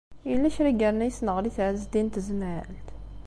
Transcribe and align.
Yella 0.29 0.49
kra 0.55 0.69
i 0.71 0.73
yerna 0.79 1.05
yessenɣel-it 1.07 1.57
Ɛezdin 1.65 2.05
n 2.11 2.13
Tezmalt? 2.13 2.87